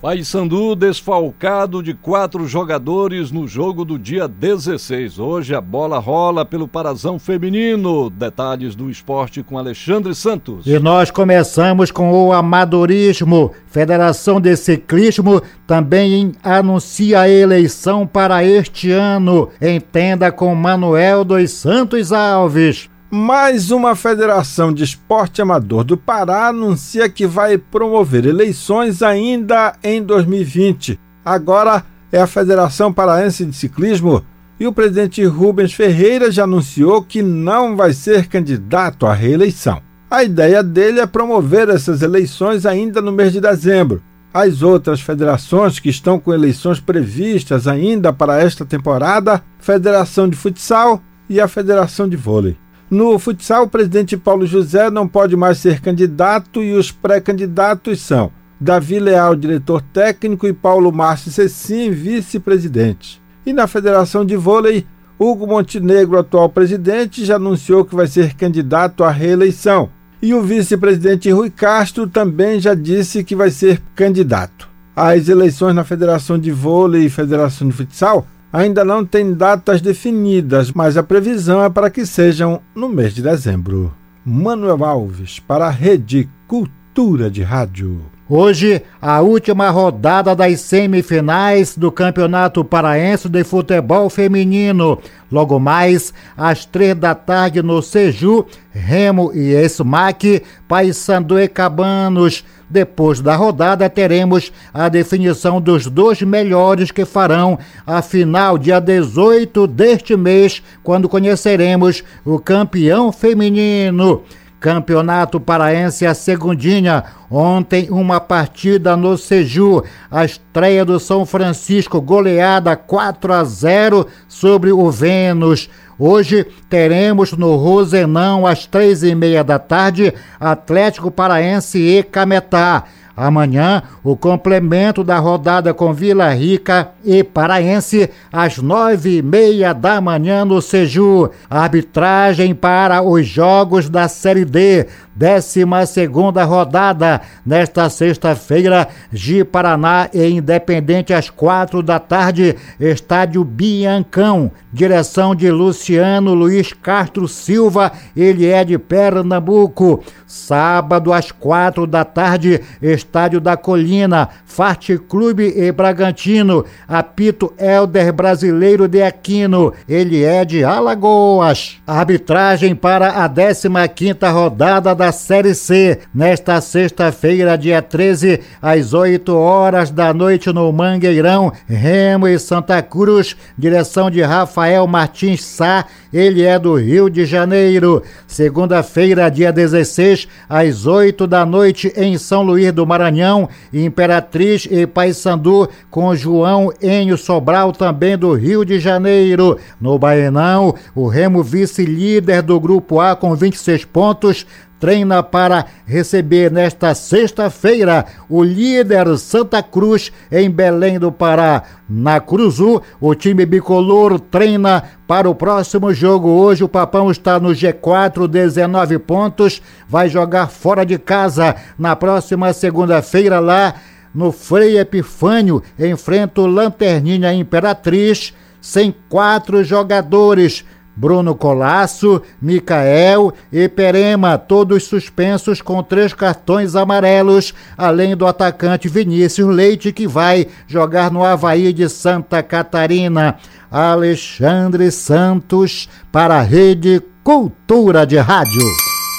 [0.04, 5.18] Paysandu desfalcado de quatro jogadores no jogo do dia 16.
[5.18, 8.10] Hoje a bola rola pelo Parazão Feminino.
[8.10, 10.68] Detalhes do esporte com Alexandre Santos.
[10.68, 13.54] E nós começamos com o amadorismo.
[13.66, 19.52] Federação de Ciclismo também anuncia a eleição para este ano.
[19.62, 22.89] Entenda com Manuel dos Santos Alves.
[23.15, 30.02] Mais uma Federação de Esporte Amador do Pará anuncia que vai promover eleições ainda em
[30.02, 30.99] 2020.
[31.23, 34.26] Agora é a Federação Paraense de Ciclismo
[34.60, 39.80] e o presidente Rubens Ferreira já anunciou que não vai ser candidato à reeleição.
[40.10, 44.02] A ideia dele é promover essas eleições ainda no mês de dezembro.
[44.34, 50.99] As outras federações que estão com eleições previstas ainda para esta temporada, Federação de Futsal
[51.30, 52.62] e a Federação de Vôlei.
[52.93, 58.32] No futsal, o presidente Paulo José não pode mais ser candidato e os pré-candidatos são
[58.62, 63.19] Davi Leal, diretor técnico, e Paulo Márcio Cecim, vice-presidente.
[63.47, 64.86] E na Federação de Vôlei,
[65.17, 69.89] Hugo Montenegro, atual presidente, já anunciou que vai ser candidato à reeleição.
[70.21, 74.69] E o vice-presidente Rui Castro também já disse que vai ser candidato.
[74.95, 80.72] As eleições na Federação de Vôlei e Federação de Futsal ainda não têm datas definidas,
[80.72, 83.92] mas a previsão é para que sejam no mês de dezembro.
[84.24, 88.13] Manuel Alves, para a Rede Cultura de Rádio.
[88.30, 94.98] Hoje, a última rodada das semifinais do Campeonato Paraense de Futebol Feminino.
[95.30, 102.46] Logo mais, às três da tarde no Seju, Remo e Esmac, Paysandu e Cabanos.
[102.74, 109.68] Depois da rodada, teremos a definição dos dois melhores que farão a final dia 18
[109.68, 114.24] deste mês, quando conheceremos o campeão feminino.
[114.60, 117.04] Campeonato Paraense a segundinha.
[117.30, 119.84] Ontem uma partida no Seju.
[120.10, 125.70] A estreia do São Francisco goleada 4 a 0 sobre o Vênus.
[125.97, 132.86] Hoje teremos no Rosenão às três e meia da tarde Atlético Paraense e Cametá.
[133.15, 140.01] Amanhã, o complemento da rodada com Vila Rica e Paraense, às nove e meia da
[140.01, 141.29] manhã no Seju.
[141.47, 147.21] Arbitragem para os jogos da Série D, décima segunda rodada.
[147.45, 154.52] Nesta sexta-feira, Gi Paraná e Independente às quatro da tarde, Estádio Biancão.
[154.71, 160.04] Direção de Luciano Luiz Castro Silva, ele é de Pernambuco.
[160.26, 168.88] Sábado às quatro da tarde, Estádio da Colina, Farte Clube e Bragantino, apito Elder Brasileiro
[168.88, 171.78] de Aquino, ele é de Alagoas.
[171.86, 176.00] Arbitragem para a 15 quinta rodada da da Série C.
[176.16, 183.36] Nesta sexta-feira, dia 13, às 8 horas da noite, no Mangueirão, Remo e Santa Cruz,
[183.58, 188.02] direção de Rafael Martins Sá, ele é do Rio de Janeiro.
[188.26, 195.68] Segunda-feira, dia 16, às 8 da noite, em São Luís do Maranhão, Imperatriz e Paysandu,
[195.92, 199.58] com João Enio Sobral, também do Rio de Janeiro.
[199.82, 204.46] No Baenão, o Remo vice-líder do Grupo A com 26 pontos,
[204.84, 211.63] treina para receber nesta sexta-feira o líder Santa Cruz em Belém do Pará.
[211.88, 216.28] Na Cruzu, o time bicolor treina para o próximo jogo.
[216.28, 222.52] Hoje o Papão está no G4, 19 pontos, vai jogar fora de casa na próxima
[222.52, 223.76] segunda-feira lá
[224.13, 230.65] no Frei Epifânio, enfrenta o Lanterninha Imperatriz, sem quatro jogadores.
[230.95, 239.53] Bruno Colasso, Micael e Perema, todos suspensos com três cartões amarelos, além do atacante Vinícius
[239.53, 243.38] Leite, que vai jogar no Havaí de Santa Catarina.
[243.71, 248.62] Alexandre Santos, para a Rede Cultura de Rádio.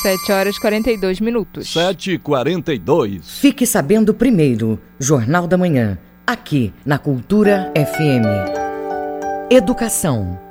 [0.02, 1.72] 7 horas e 42 minutos.
[1.72, 3.40] 7 e 42.
[3.40, 8.28] Fique sabendo primeiro, Jornal da Manhã, aqui na Cultura FM.
[9.50, 10.43] Educação.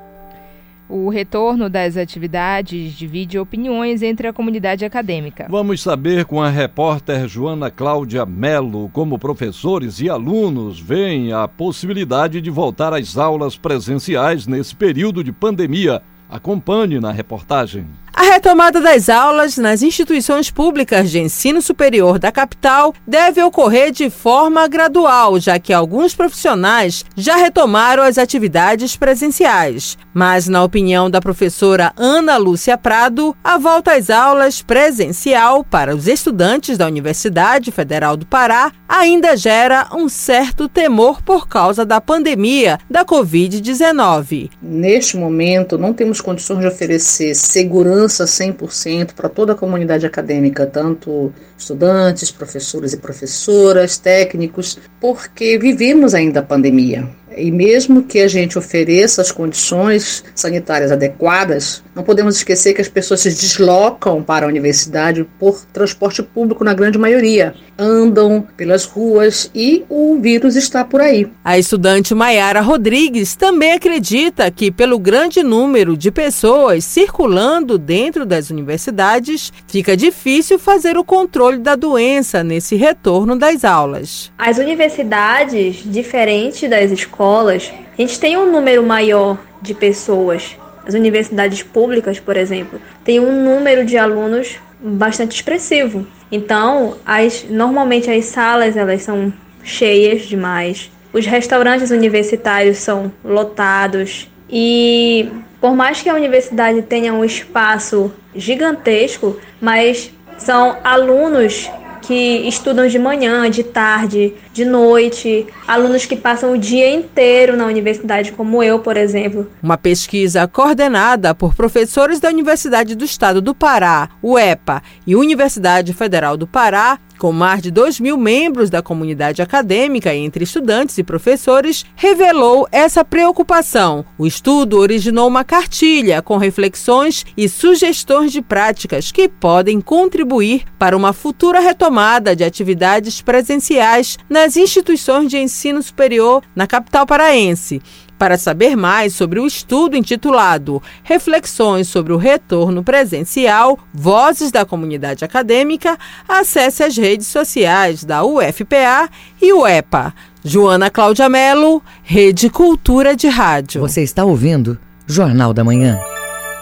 [0.95, 5.47] O retorno das atividades divide opiniões entre a comunidade acadêmica.
[5.49, 12.39] Vamos saber com a repórter Joana Cláudia Melo como professores e alunos veem a possibilidade
[12.39, 15.99] de voltar às aulas presenciais nesse período de pandemia.
[16.29, 17.87] Acompanhe na reportagem.
[18.15, 24.07] A retomada das aulas nas instituições públicas de ensino superior da capital deve ocorrer de
[24.07, 29.97] forma gradual, já que alguns profissionais já retomaram as atividades presenciais.
[30.13, 36.07] Mas, na opinião da professora Ana Lúcia Prado, a volta às aulas presencial para os
[36.07, 42.77] estudantes da Universidade Federal do Pará ainda gera um certo temor por causa da pandemia
[42.87, 44.51] da Covid-19.
[44.61, 51.33] Neste momento, não temos condições de oferecer segurança 100% para toda a comunidade acadêmica, tanto
[51.57, 57.07] estudantes, professores e professoras, técnicos, porque vivemos ainda a pandemia.
[57.37, 62.87] E mesmo que a gente ofereça as condições sanitárias adequadas, não podemos esquecer que as
[62.87, 67.53] pessoas se deslocam para a universidade por transporte público na grande maioria.
[67.77, 71.27] Andam pelas ruas e o vírus está por aí.
[71.43, 78.49] A estudante Maiara Rodrigues também acredita que, pelo grande número de pessoas circulando dentro das
[78.49, 84.31] universidades, fica difícil fazer o controle da doença nesse retorno das aulas.
[84.37, 90.57] As universidades, diferente das escolas, a gente tem um número maior de pessoas.
[90.85, 96.05] As universidades públicas, por exemplo, têm um número de alunos bastante expressivo.
[96.29, 99.31] Então, as, normalmente as salas elas são
[99.63, 100.91] cheias demais.
[101.13, 105.29] Os restaurantes universitários são lotados e
[105.61, 111.69] por mais que a universidade tenha um espaço gigantesco, mas são alunos
[112.01, 117.65] que estudam de manhã, de tarde, de noite, alunos que passam o dia inteiro na
[117.65, 119.51] universidade, como eu, por exemplo.
[119.61, 126.37] Uma pesquisa coordenada por professores da Universidade do Estado do Pará, UEPA, e Universidade Federal
[126.37, 131.85] do Pará, com mais de 2 mil membros da comunidade acadêmica, entre estudantes e professores,
[131.95, 134.03] revelou essa preocupação.
[134.17, 140.97] O estudo originou uma cartilha com reflexões e sugestões de práticas que podem contribuir para
[140.97, 147.81] uma futura retomada de atividades presenciais nas instituições de ensino superior na capital paraense.
[148.19, 155.23] Para saber mais sobre o estudo intitulado Reflexões sobre o Retorno Presencial, Vozes da Comunidade
[155.23, 159.09] Acadêmica, acesse as redes sociais da UFPA
[159.41, 160.13] e UEPA.
[160.43, 163.79] Joana Cláudia Melo, Rede Cultura de Rádio.
[163.79, 164.77] Você está ouvindo
[165.07, 166.01] Jornal da Manhã.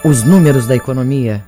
[0.04, 1.44] Os números da economia.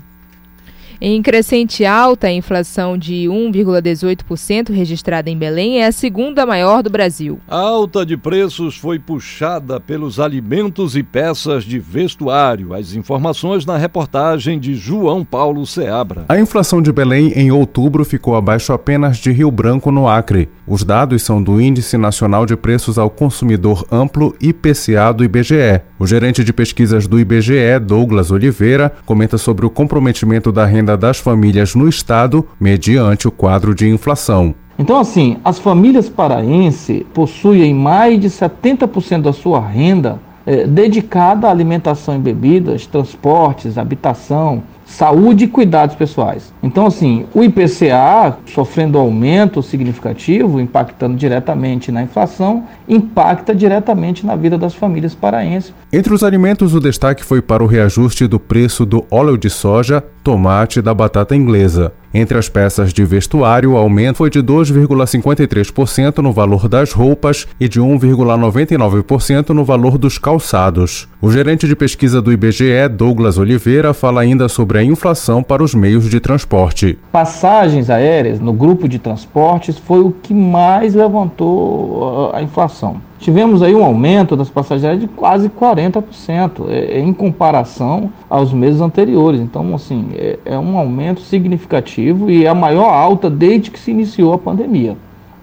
[1.02, 6.89] Em crescente alta, a inflação de 1,18% registrada em Belém é a segunda maior do
[6.89, 7.39] Brasil.
[7.48, 12.74] A alta de preços foi puxada pelos alimentos e peças de vestuário.
[12.74, 16.26] As informações na reportagem de João Paulo Seabra.
[16.30, 20.50] A inflação de Belém em outubro ficou abaixo apenas de Rio Branco, no Acre.
[20.68, 25.82] Os dados são do Índice Nacional de Preços ao Consumidor Amplo IPCA do IBGE.
[25.98, 30.96] O gerente de pesquisas do IBGE, Douglas Oliveira, comenta sobre o comprometimento da renda renda
[30.96, 34.54] das famílias no estado mediante o quadro de inflação.
[34.78, 41.52] Então, assim, as famílias paraenses possuem mais de 70% da sua renda é, dedicada à
[41.52, 46.54] alimentação e bebidas, transportes, habitação, saúde e cuidados pessoais.
[46.62, 54.58] Então, assim, o IPCA sofrendo aumento significativo, impactando diretamente na inflação, impacta diretamente na vida
[54.58, 55.74] das famílias paraenses.
[55.92, 60.04] Entre os alimentos, o destaque foi para o reajuste do preço do óleo de soja,
[60.24, 61.92] tomate e da batata inglesa.
[62.18, 67.68] Entre as peças de vestuário, o aumento foi de 2,53% no valor das roupas e
[67.68, 71.10] de 1,99% no valor dos calçados.
[71.22, 75.74] O gerente de pesquisa do IBGE, Douglas Oliveira, fala ainda sobre a inflação para os
[75.74, 76.98] meios de transporte.
[77.12, 83.02] Passagens aéreas no grupo de transportes foi o que mais levantou a inflação.
[83.18, 88.54] Tivemos aí um aumento das passagens aéreas de quase 40% é, é, em comparação aos
[88.54, 89.42] meses anteriores.
[89.42, 93.92] Então, assim, é, é um aumento significativo e é a maior alta desde que se
[93.92, 94.96] iniciou a pandemia.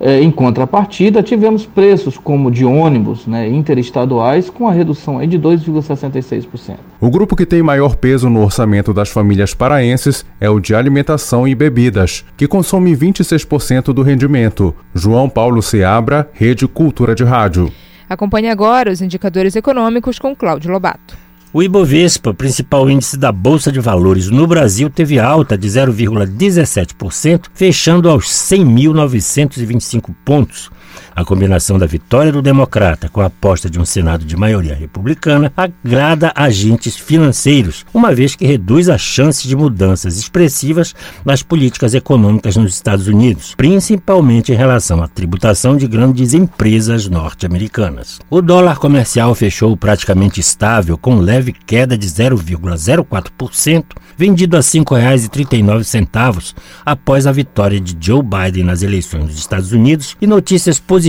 [0.05, 5.39] É, em contrapartida, tivemos preços como de ônibus né, interestaduais com a redução aí de
[5.39, 6.75] 2,66%.
[7.01, 11.47] O grupo que tem maior peso no orçamento das famílias paraenses é o de alimentação
[11.47, 14.75] e bebidas, que consome 26% do rendimento.
[14.93, 17.71] João Paulo Seabra, Rede Cultura de Rádio.
[18.09, 21.17] Acompanhe agora os indicadores econômicos com Cláudio Lobato.
[21.55, 28.09] O Ibovespa, principal índice da Bolsa de Valores no Brasil, teve alta de 0,17%, fechando
[28.09, 30.71] aos 100.925 pontos.
[31.15, 35.53] A combinação da vitória do democrata com a aposta de um Senado de maioria republicana
[35.55, 42.57] agrada agentes financeiros, uma vez que reduz a chance de mudanças expressivas nas políticas econômicas
[42.57, 48.19] nos Estados Unidos, principalmente em relação à tributação de grandes empresas norte-americanas.
[48.31, 53.85] O dólar comercial fechou praticamente estável, com leve queda de 0,04%,
[54.17, 56.55] vendido a R$ 5,39
[56.87, 61.02] após a vitória de Joe Biden nas eleições dos Estados Unidos e notícias positivas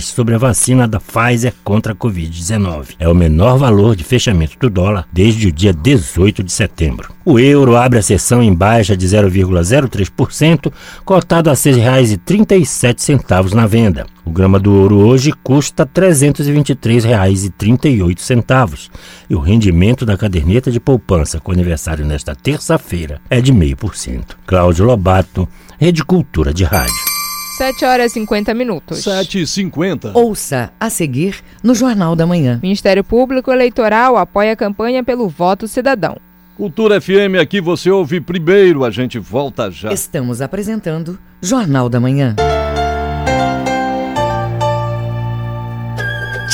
[0.00, 2.94] sobre a vacina da Pfizer contra a Covid-19.
[2.98, 7.12] É o menor valor de fechamento do dólar desde o dia 18 de setembro.
[7.24, 10.72] O euro abre a sessão em baixa de 0,03%,
[11.04, 14.06] cotado a R$ 6,37 na venda.
[14.24, 18.90] O grama do ouro hoje custa R$ 323,38
[19.28, 24.36] e o rendimento da caderneta de poupança com aniversário nesta terça-feira é de 0,5%.
[24.46, 27.13] Cláudio Lobato, Rede Cultura de Rádio.
[27.56, 28.98] 7 horas e 50 minutos.
[29.04, 30.12] 7 e 50.
[30.14, 32.58] Ouça a seguir no Jornal da Manhã.
[32.60, 36.16] Ministério Público Eleitoral apoia a campanha pelo voto cidadão.
[36.56, 39.92] Cultura FM, aqui você ouve primeiro, a gente volta já.
[39.92, 42.34] Estamos apresentando Jornal da Manhã.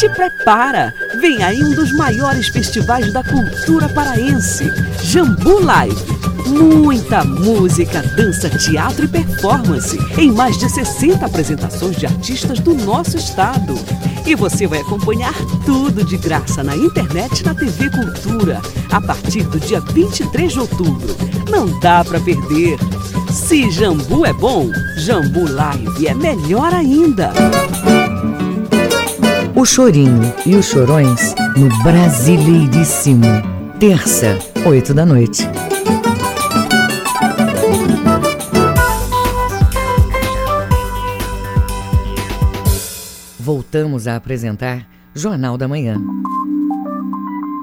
[0.01, 0.95] Te prepara!
[1.21, 4.65] Vem aí um dos maiores festivais da cultura paraense,
[5.03, 5.95] Jambu Live.
[6.47, 13.19] Muita música, dança, teatro e performance em mais de 60 apresentações de artistas do nosso
[13.19, 13.75] estado.
[14.25, 15.35] E você vai acompanhar
[15.67, 20.61] tudo de graça na internet e na TV Cultura a partir do dia 23 de
[20.61, 21.15] outubro.
[21.51, 22.79] Não dá para perder.
[23.31, 27.35] Se Jambu é bom, Jambu Live é melhor ainda.
[29.61, 33.27] O chorinho e os chorões no Brasileiríssimo.
[33.79, 35.47] Terça, oito da noite.
[43.39, 46.01] Voltamos a apresentar Jornal da Manhã.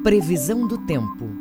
[0.03, 1.36] Previsão do tempo.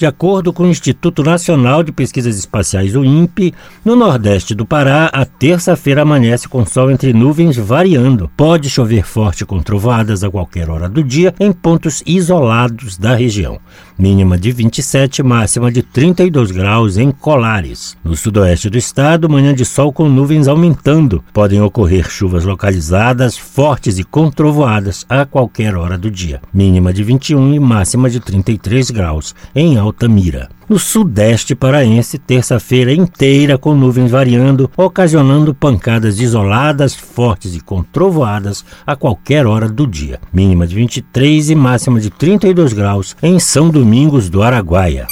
[0.00, 3.52] De acordo com o Instituto Nacional de Pesquisas Espaciais, o INPE,
[3.84, 8.26] no nordeste do Pará, a terça-feira amanhece com sol entre nuvens variando.
[8.34, 13.60] Pode chover forte com trovadas a qualquer hora do dia em pontos isolados da região.
[14.00, 17.98] Mínima de 27, máxima de 32 graus em Colares.
[18.02, 21.22] No sudoeste do estado, manhã de sol com nuvens aumentando.
[21.34, 26.40] Podem ocorrer chuvas localizadas, fortes e com trovoadas a qualquer hora do dia.
[26.50, 30.48] Mínima de 21 e máxima de 33 graus em Altamira.
[30.70, 38.64] No sudeste paraense, terça-feira inteira com nuvens variando, ocasionando pancadas isoladas, fortes e com trovoadas
[38.86, 40.20] a qualquer hora do dia.
[40.32, 45.08] Mínima de 23 e máxima de 32 graus em São Domingos do Araguaia.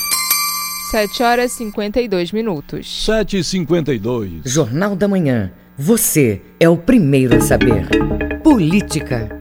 [0.92, 3.04] 7 horas e 52 minutos.
[3.04, 4.42] 7 e 52.
[4.44, 5.50] Jornal da Manhã.
[5.76, 7.88] Você é o primeiro a saber.
[8.44, 9.37] Política.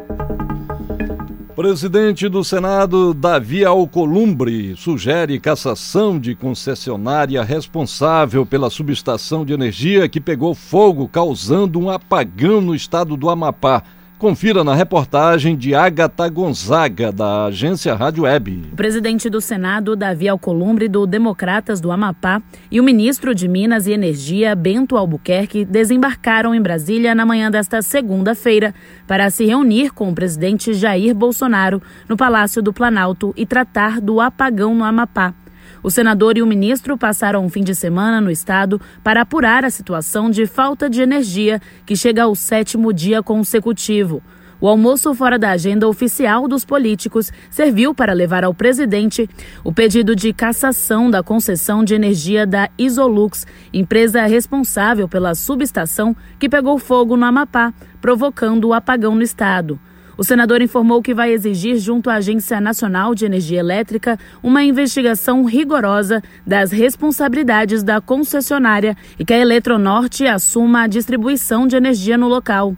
[1.58, 10.22] Presidente do Senado, Davi Alcolumbre, sugere cassação de concessionária responsável pela subestação de energia que
[10.22, 13.82] pegou fogo, causando um apagão no estado do Amapá.
[14.18, 18.70] Confira na reportagem de Agatha Gonzaga, da agência Rádio Web.
[18.74, 22.42] O presidente do Senado, Davi Alcolumbre, do Democratas do Amapá,
[22.72, 27.84] e o ministro de Minas e Energia, Bento Albuquerque, desembarcaram em Brasília na manhã desta
[27.84, 28.74] segunda-feira
[29.06, 34.20] para se reunir com o presidente Jair Bolsonaro no Palácio do Planalto e tratar do
[34.20, 35.36] apagão no Amapá.
[35.84, 39.70] O senador e o ministro passaram um fim de semana no estado para apurar a
[39.70, 44.22] situação de falta de energia, que chega ao sétimo dia consecutivo.
[44.60, 49.30] O almoço fora da agenda oficial dos políticos serviu para levar ao presidente
[49.64, 56.50] o pedido de cassação da concessão de energia da Isolux, empresa responsável pela subestação que
[56.50, 57.72] pegou fogo no Amapá,
[58.02, 59.80] provocando o apagão no estado.
[60.18, 65.46] O senador informou que vai exigir, junto à Agência Nacional de Energia Elétrica, uma investigação
[65.46, 72.28] rigorosa das responsabilidades da concessionária e que a Eletronorte assuma a distribuição de energia no
[72.28, 72.76] local.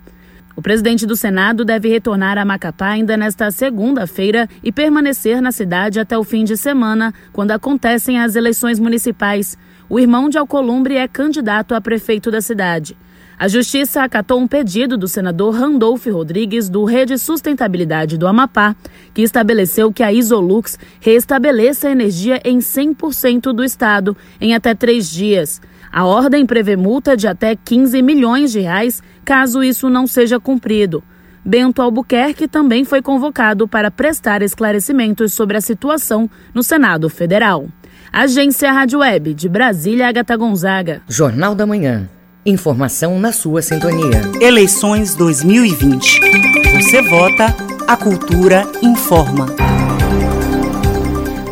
[0.53, 5.97] O presidente do Senado deve retornar a Macapá ainda nesta segunda-feira e permanecer na cidade
[5.97, 9.57] até o fim de semana, quando acontecem as eleições municipais.
[9.89, 12.97] O irmão de Alcolumbre é candidato a prefeito da cidade.
[13.39, 18.75] A Justiça acatou um pedido do senador Randolph Rodrigues, do Rede Sustentabilidade do Amapá,
[19.13, 25.09] que estabeleceu que a Isolux restabeleça a energia em 100% do estado em até três
[25.09, 25.61] dias.
[25.89, 31.01] A ordem prevê multa de até 15 milhões de reais caso isso não seja cumprido.
[31.43, 37.69] Bento Albuquerque também foi convocado para prestar esclarecimentos sobre a situação no Senado Federal.
[38.11, 41.01] Agência Rádio Web de Brasília, Agatha Gonzaga.
[41.07, 42.09] Jornal da Manhã.
[42.45, 44.21] Informação na sua sintonia.
[44.39, 46.21] Eleições 2020.
[46.73, 47.53] Você vota,
[47.85, 49.47] a cultura informa.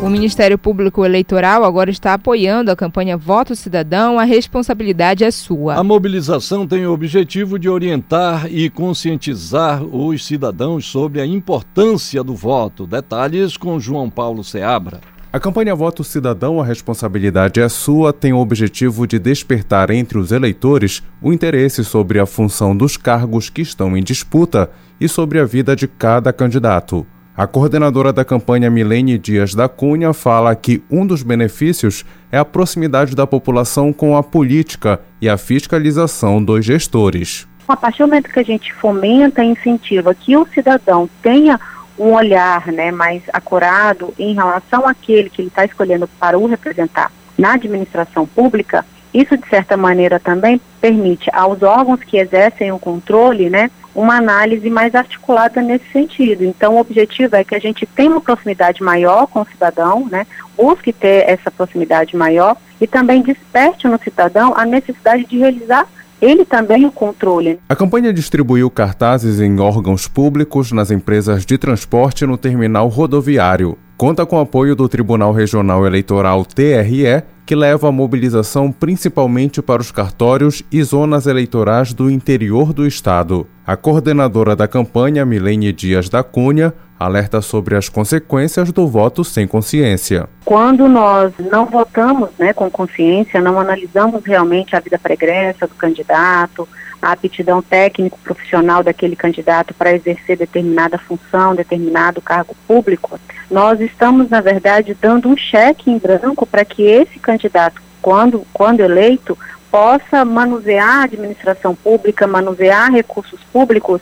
[0.02, 5.74] O Ministério Público Eleitoral agora está apoiando a campanha Voto Cidadão, a responsabilidade é sua.
[5.74, 12.34] A mobilização tem o objetivo de orientar e conscientizar os cidadãos sobre a importância do
[12.34, 12.86] voto.
[12.86, 15.00] Detalhes com João Paulo Seabra.
[15.30, 20.32] A campanha Voto Cidadão, a responsabilidade é sua, tem o objetivo de despertar entre os
[20.32, 25.44] eleitores o interesse sobre a função dos cargos que estão em disputa e sobre a
[25.44, 27.06] vida de cada candidato.
[27.36, 32.44] A coordenadora da campanha Milene Dias da Cunha fala que um dos benefícios é a
[32.44, 37.46] proximidade da população com a política e a fiscalização dos gestores.
[37.68, 41.60] A partir do momento que a gente fomenta e incentiva que o cidadão tenha
[41.98, 47.10] um olhar né, mais acurado em relação àquele que ele está escolhendo para o representar
[47.36, 53.48] na administração pública, isso de certa maneira também permite aos órgãos que exercem o controle,
[53.48, 56.44] né, uma análise mais articulada nesse sentido.
[56.44, 60.26] Então, o objetivo é que a gente tenha uma proximidade maior com o cidadão, né,
[60.56, 65.86] busque ter essa proximidade maior e também desperte no cidadão a necessidade de realizar
[66.20, 67.58] ele também o controle.
[67.68, 73.78] A campanha distribuiu cartazes em órgãos públicos, nas empresas de transporte e no terminal rodoviário.
[73.96, 79.90] Conta com apoio do Tribunal Regional Eleitoral TRE, que leva a mobilização principalmente para os
[79.90, 83.46] cartórios e zonas eleitorais do interior do estado.
[83.66, 89.46] A coordenadora da campanha, Milene Dias da Cunha, alerta sobre as consequências do voto sem
[89.46, 90.28] consciência.
[90.44, 96.68] Quando nós não votamos né, com consciência, não analisamos realmente a vida pregressa do candidato,
[97.00, 103.18] a aptidão técnico profissional daquele candidato para exercer determinada função, determinado cargo público,
[103.50, 108.80] nós estamos, na verdade, dando um cheque em branco para que esse candidato, quando, quando
[108.80, 109.38] eleito,
[109.70, 114.00] possa manusear a administração pública, manusear recursos públicos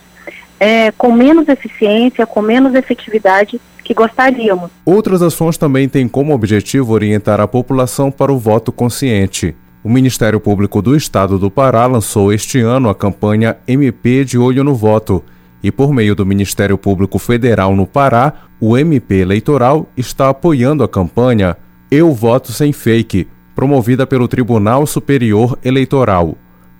[0.59, 4.70] é, com menos eficiência, com menos efetividade que gostaríamos.
[4.84, 9.54] Outras ações também têm como objetivo orientar a população para o voto consciente.
[9.84, 14.64] O Ministério Público do Estado do Pará lançou este ano a campanha MP de Olho
[14.64, 15.22] no Voto.
[15.62, 20.88] E por meio do Ministério Público Federal no Pará, o MP Eleitoral está apoiando a
[20.88, 21.57] campanha
[21.88, 26.36] Eu Voto Sem Fake, promovida pelo Tribunal Superior Eleitoral.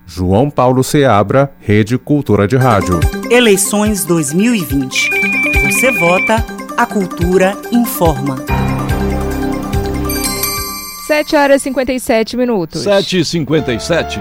[0.07, 3.01] João Paulo Seabra, Rede Cultura de Rádio.
[3.29, 5.11] Eleições 2020.
[5.65, 6.37] Você vota,
[6.77, 8.37] a cultura informa.
[11.09, 12.83] 7 horas e 57 minutos.
[12.83, 14.21] 7 e 57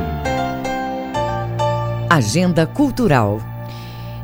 [2.10, 3.40] Agenda Cultural.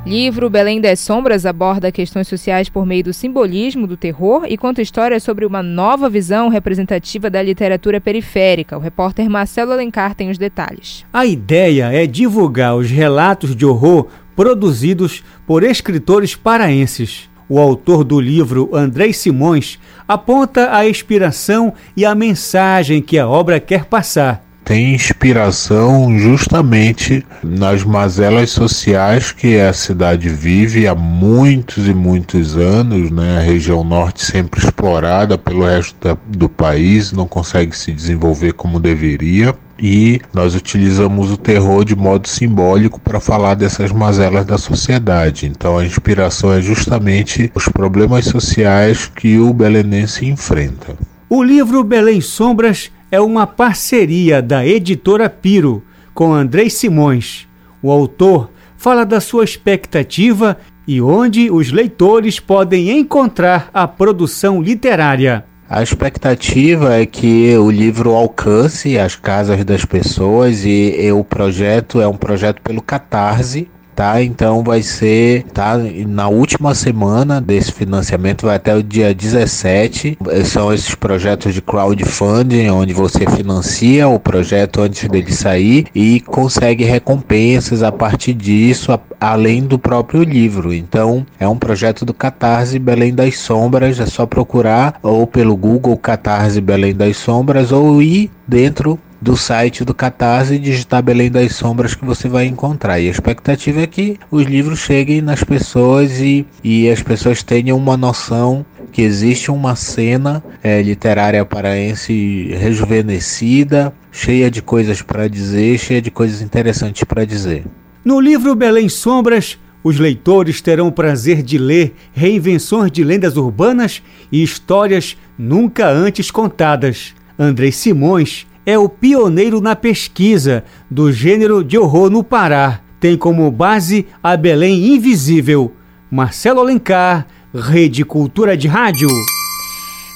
[0.05, 4.81] Livro Belém das Sombras aborda questões sociais por meio do simbolismo do terror e conta
[4.81, 8.75] histórias sobre uma nova visão representativa da literatura periférica.
[8.75, 11.05] O repórter Marcelo Alencar tem os detalhes.
[11.13, 17.29] A ideia é divulgar os relatos de horror produzidos por escritores paraenses.
[17.47, 19.77] O autor do livro, Andrei Simões,
[20.07, 27.83] aponta a inspiração e a mensagem que a obra quer passar tem inspiração justamente nas
[27.83, 33.37] mazelas sociais que a cidade vive há muitos e muitos anos, né?
[33.37, 38.79] A região norte sempre explorada pelo resto da, do país, não consegue se desenvolver como
[38.79, 39.55] deveria.
[39.83, 45.47] E nós utilizamos o terror de modo simbólico para falar dessas mazelas da sociedade.
[45.47, 50.95] Então a inspiração é justamente os problemas sociais que o belenense enfrenta.
[51.27, 55.83] O livro Belém Sombras é uma parceria da editora Piro
[56.13, 57.45] com Andrei Simões.
[57.83, 60.57] O autor fala da sua expectativa
[60.87, 65.45] e onde os leitores podem encontrar a produção literária.
[65.69, 72.01] A expectativa é que o livro alcance as casas das pessoas e, e o projeto
[72.01, 74.21] é um projeto pelo Catarse, tá?
[74.21, 75.77] Então vai ser, tá?
[76.07, 80.17] Na última semana desse financiamento, vai até o dia 17.
[80.45, 86.83] São esses projetos de crowdfunding, onde você financia o projeto antes dele sair e consegue
[86.83, 90.73] recompensas a partir disso, a, além do próprio livro.
[90.73, 93.99] Então, é um projeto do Catarse Belém das Sombras.
[93.99, 99.85] É só procurar ou pelo Google Catarse Belém das Sombras ou ir dentro do site
[99.85, 102.99] do Catarse e digitar Belém das Sombras que você vai encontrar.
[102.99, 107.77] E a expectativa é que os livros cheguem nas pessoas e, e as pessoas tenham
[107.77, 115.77] uma noção que existe uma cena é, literária paraense rejuvenescida, cheia de coisas para dizer,
[115.77, 117.63] cheia de coisas interessantes para dizer.
[118.03, 124.01] No livro Belém Sombras, os leitores terão o prazer de ler reinvenções de lendas urbanas
[124.31, 127.13] e histórias nunca antes contadas.
[127.37, 132.81] Andrei Simões é o pioneiro na pesquisa do gênero de horror no Pará.
[132.99, 135.73] Tem como base a Belém Invisível.
[136.09, 139.09] Marcelo Alencar, Rede Cultura de Rádio.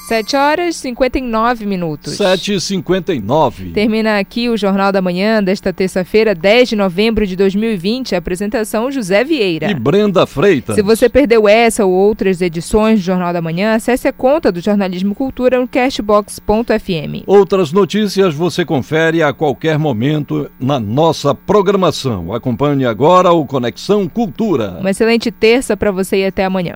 [0.07, 2.13] 7 horas e 59 minutos.
[2.13, 3.71] 7 e 59.
[3.71, 8.13] Termina aqui o Jornal da Manhã desta terça-feira, 10 de novembro de 2020.
[8.13, 9.71] A apresentação José Vieira.
[9.71, 10.75] E Brenda Freitas.
[10.75, 14.61] Se você perdeu essa ou outras edições do Jornal da Manhã, acesse a conta do
[14.61, 17.23] Jornalismo Cultura no cashbox.fm.
[17.25, 22.31] Outras notícias você confere a qualquer momento na nossa programação.
[22.31, 24.77] Acompanhe agora o Conexão Cultura.
[24.79, 26.75] Uma excelente terça para você e até amanhã.